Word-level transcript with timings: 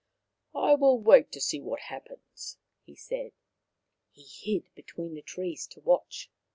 "I 0.55 0.73
will 0.73 0.99
wait 0.99 1.31
to 1.33 1.39
see 1.39 1.61
what 1.61 1.81
happens," 1.81 2.57
he 2.87 2.95
said. 2.95 3.33
He 4.11 4.23
hid 4.23 4.73
between 4.73 5.13
the 5.13 5.21
trees 5.21 5.67
to 5.67 5.79
watch. 5.81 6.31